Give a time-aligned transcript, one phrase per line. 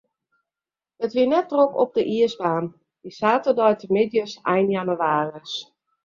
[1.07, 2.65] It wie net drok op de iisbaan,
[3.01, 5.51] dy saterdeitemiddeis ein jannewaarje.